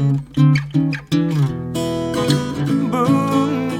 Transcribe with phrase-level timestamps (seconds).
[0.00, 0.16] 文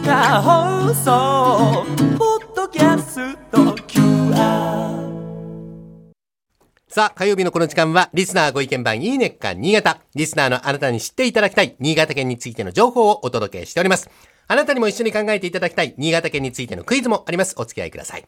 [0.05, 1.87] 化放送
[2.19, 5.01] ポッドキャスト QR
[6.89, 10.03] さあ、火曜日のこの時間は、リスナーご意見番いいねっか新潟。
[10.15, 14.11] リスナーのあなたに知っていただきたい、新潟県についての情報をお届けしております。
[14.47, 17.55] あなたにも一緒に考えていただきたい、新潟県についてのクイズもあります。
[17.57, 18.27] お付き合いください。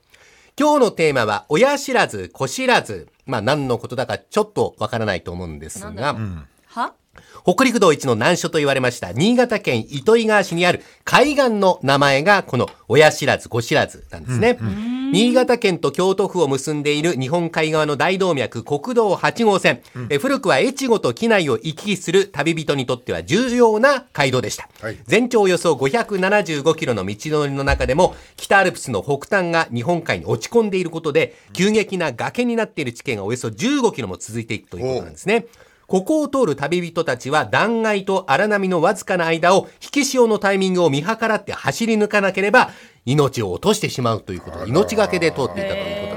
[0.59, 3.09] 今日のテーマは、親知らず、子知らず。
[3.27, 6.17] まあ、何のことだかちょっとわからないと思うんですが、
[6.69, 6.95] は？
[7.45, 14.59] 北陸道一の難所と言われました、新潟県糸魚川市にある海岸の名前が、この親知らず、子知らずなんですね。
[15.13, 19.83] 新潟県と京都府を結んでいる日本海側の大動脈、国道8号線。
[20.09, 24.69] え古くは越後と機内を行き来する旅人にとっては重要な街道でした。
[24.81, 35.47] はい全長およそ575キロの道のりの中でも、北アルプスの北端が日本海に落ち込んでいることで、急激な崖になっている地形がおよそ15キロも続いていくということなんですね。
[35.93, 42.71] ここを通る旅人たちは断崖と荒波のわずかな間を引き潮のタイミングを見計らって走り抜かなければ
[43.05, 46.12] 命を落としてしまうということで命がけで通っていたということ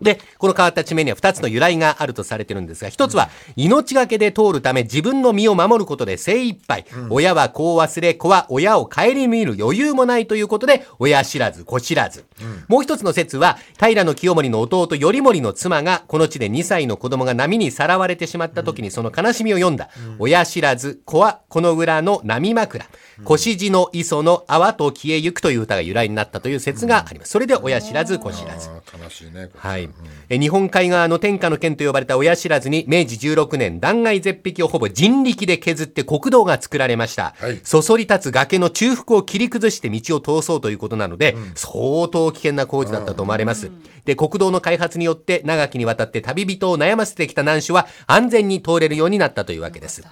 [0.00, 12.24] でこの変わった地名には2つの由来があるとされてるんですが、1つは命がけで通るため自分の身を守ることで精一杯、親は子を忘れ、子は親を顧みる余裕もないということで、親知らず、子知らず。
[12.68, 22.86] もう一つの説は、平清盛の弟頼盛の妻が、この地で2歳の子供が波にさらわれてしまった時にその悲しみを読んだ、親知らず、子はこの裏の波枕、
[23.24, 27.30] 腰地の磯の泡と消えゆくという歌が由来になったという説があります。
[27.30, 28.68] それで親知らず、子知らず。
[29.02, 29.48] 悲しいね。
[29.52, 29.58] こ
[29.88, 30.18] れはい。
[30.30, 37.34] え日本海側の天下の県と呼ばれた親知らずに明治16年断崖絶壁をほぼ人力で削って国道が作られました。
[37.38, 43.70] はいそそり立つ崖の中腹を切り崩して道を通そうということなので、相当危険な工事だったと思われます。
[44.04, 50.02] で、国道の開発によって長きにわたって旅人を悩ませてきた難所は安全に通れるようになったというわけです。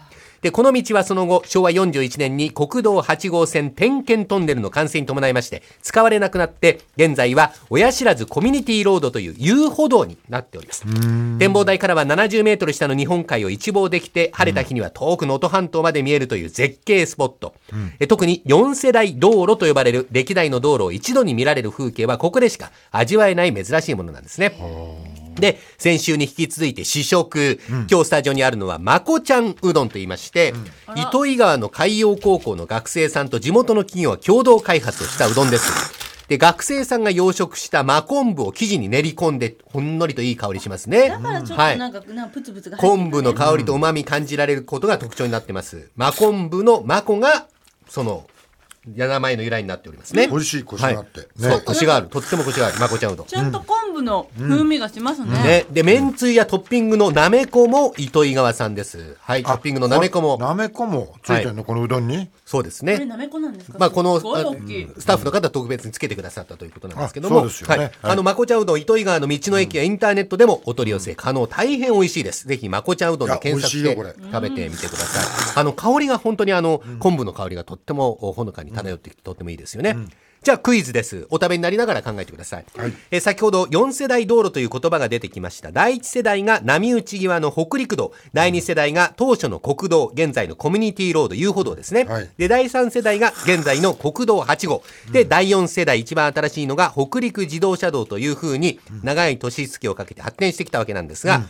[0.42, 10.84] で、この道はその後、昭和41年に国道8号線点検トンネルの完成に伴いまして、使われなくなって、現在は親知らずコミュニティロードという遊歩道になっております。
[11.38, 17.54] 展望台からは70メートル下の日本海を一望できて、晴れた日には遠くの能登半島まで見えるという絶景スポット。
[18.00, 25.25] え特に4世代道路と呼ばれる歴代の道路を一度に見られる風景はここでしか味わえない珍しいものなんですね。
[25.36, 27.60] で、先週に引き続いて試食。
[27.90, 30.54] 今日スタジオにあるのは、まこちゃんうどんと言いまして、
[30.96, 36.06] 糸魚川の海洋高校の学生さんと地元の企業が共同開発をしたうどんです。
[36.28, 41.08] で、学生さんが養殖した真昆布を生地に練り込んで、ほんのりといい香りしますね。
[41.08, 45.90] だからちょっはいとなんか、なんかプツプツが入ってる昆布の香りと旨味感じられることが特徴になってます。
[45.94, 47.46] 真昆布の真子が、
[47.88, 48.26] その、
[48.94, 50.28] 名前の由来になっておりますね。
[50.28, 52.08] 美味しいコシがあってはいねそう、コシがある。
[52.08, 52.78] とってもコシがある。
[52.78, 53.26] まこちゃんうどん。
[53.26, 55.30] ちゃんと昆布の風味がしますね。
[55.42, 55.66] ね。
[55.70, 59.16] で、めんつゆやトッピングのなめこも糸魚川さんです。
[59.20, 60.38] はい、トッピングのなめこも。
[60.38, 62.30] なめこもついてるの、このうどんに？
[62.44, 62.94] そうですね。
[62.94, 63.78] これなめこなんですか？
[63.78, 67.38] まあ、この、スタッフの方特別につけてくださったということなんですけども。
[67.38, 67.84] あそうですよねはい。
[67.86, 71.46] はいあの、まこちゃんうどん、糸魚川の道の駅やインターネットでもお取り寄せ可能。
[71.46, 72.46] 大変美味しいです。
[72.46, 73.96] ぜひ、まこちゃんうどんで検索して
[74.32, 75.60] 食べてみてください。
[75.60, 79.96] あの、香りが本当にあの、昆布の香りがとってもほのかに漂ってきてとってもいいですよね。
[80.42, 81.26] じゃあクイズです。
[81.30, 82.64] お食べになりながら考えてください。
[83.10, 85.72] えー先ほど4世代道路という言葉が出てきました。
[85.72, 88.12] 第1世代が波打ち際の北陸道。
[88.32, 92.04] 第2世代が当初の国道、現在のコミュニティロード遊歩道ですね。
[92.04, 94.84] はいで、第3世代が現在の国道8号。
[95.10, 101.42] で、第4世代一番新しいのが北陸自動車道というふうに長い年月をかけて発展してきたわけなんですが、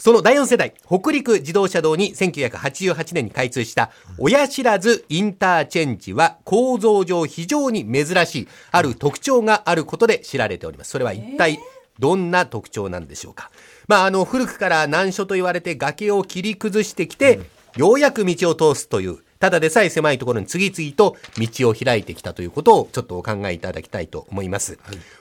[0.00, 10.90] その第4世代、北陸自動車道に1988年に開通した親知らずインターチェンジは構造上非常に珍しい、ある特徴があることで知られております。
[10.90, 11.58] それは一体
[11.98, 13.50] どんな特徴なんでしょうか。
[13.88, 17.40] まあ、あの、古くから難所と言われて崖を切り崩してきて、
[17.76, 24.78] ようやく道を通すという、ただでさえ狭いところに次々と道を開いてきたということをちょっとお考えいただきたいと思います。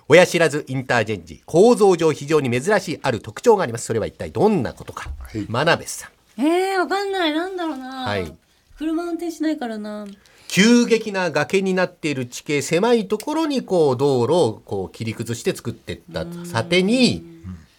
[0.08, 3.86] 親知らずインターチェンジ、構造上非常に珍しいある特徴があります。
[3.86, 5.12] それは一体どんなことか。
[5.36, 6.42] い真鍋さん。
[6.42, 7.34] えー、わかんない。
[7.34, 8.08] なんだろうな。
[8.08, 8.34] はい。
[8.78, 10.08] 車運転しないからな。
[10.48, 17.24] 急激な崖になっている地形、狭いところにこう道路をこう切り崩して作っていったさてに、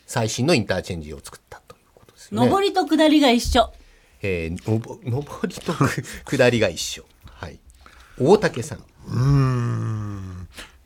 [0.06, 2.48] 最新のインターチェンジを作ったということですよね。
[2.48, 3.72] 上りと下りが一緒。
[4.22, 6.02] えー、のぼ上りとく
[6.36, 7.04] 下りが一緒。
[7.26, 7.58] はい。
[8.20, 8.84] 大竹さん。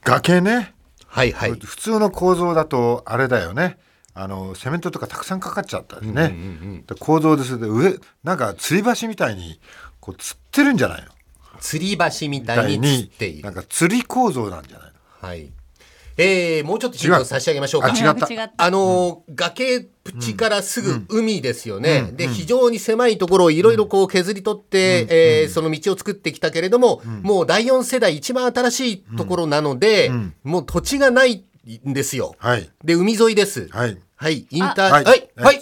[0.05, 0.75] 崖ね。
[1.06, 1.52] はいはい。
[1.52, 3.79] 普通の構造だとあれだよね。
[4.14, 6.82] あのセメントとかたくさんかかっちゃったりね。
[6.87, 9.58] で構造ですで上なんか吊り橋みたいに
[10.00, 11.08] こう吊ってるんじゃないの？
[11.61, 13.55] 吊り橋みみたいに吊っているなん。
[13.55, 14.93] か吊り構造なんじゃない
[15.23, 15.29] の？
[15.29, 15.50] はい。
[16.16, 17.88] えー、もうちょっとヒント差し上げましょうか。
[17.88, 18.52] あ違った。
[18.56, 22.10] あのー崖っぷちからすぐ海ですよね。
[22.14, 30.10] で、非常に狭いところをいろいろこう削り取って、えーその道を作ってきたけれども、もう第4世代一番新しいところなので、
[30.42, 31.44] もう土地がない
[31.86, 32.34] んですよ。
[32.38, 32.68] はい。
[32.84, 33.68] で、海沿いです。
[33.70, 33.98] はい。
[34.16, 35.04] はい、インター、はい。
[35.04, 35.56] はい、ははい。
[35.56, 35.60] い、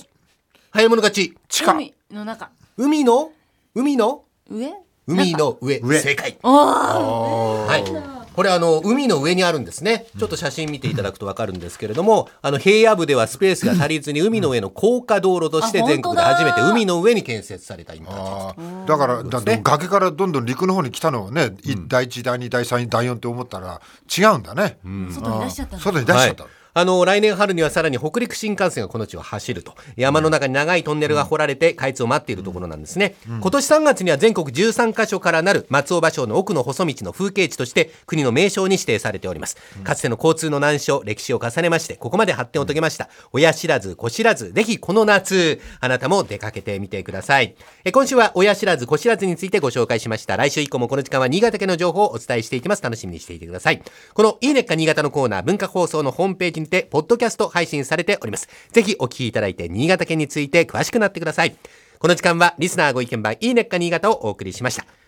[0.71, 1.37] 早い者勝ち。
[1.49, 1.73] 地下。
[1.73, 2.51] 海の中。
[2.77, 3.31] 海の、
[3.75, 4.73] 海の、上？
[5.07, 5.99] 海の上、上。
[6.01, 6.39] 正解。
[6.43, 7.67] おー。
[7.67, 7.79] は
[8.17, 8.20] い。
[8.41, 10.07] これあの海の上にあるんですね。
[10.19, 18.89] ちょっと写真見ていただくとわかるんですけれども、あの平野部ではスペースが足りずに海の上の高架道路としてあ全国で初めて海の上に建設されたインターチェンジ。
[18.89, 23.83] だからだ崖からどんどん陸の方に来たのをね、い第一第二第三第四って思ったら
[24.19, 24.79] 違うんだね、
[25.11, 29.75] 外に出しちゃった外に出しちゃった、はいあの来年春にはさらに北陸新幹線がこの地を走ると。
[29.97, 43.09] 山の中に長いトンネルが掘られて開通を待っているところなんですね、今年3月には全国13カ所からなる松尾芭蕉の奥の細道の風景地として国の名勝に指定されております、かつての交通の難所歴史を重ねましてここまで発展を遂げました。
[43.33, 47.55] 親知らず子知らずぜひこの夏あなたも出かけてみてください。
[47.85, 50.37] え今週は親知らず子知らずについてご紹介しました。
[50.37, 52.83] 来週以降もこの時間は新潟県の情報をお伝えしていきます。
[52.83, 53.83] 楽しみにしていてください。
[54.15, 58.49] このいいねっか新潟のコーナー文化放送のホームページにてポッドキャスト配信されております。
[58.73, 61.57] ぜひお聞きいただいて新潟県について詳しくなってください。
[61.99, 65.00] この時間はリスナーご意見番いいねっか新潟をお送りしました。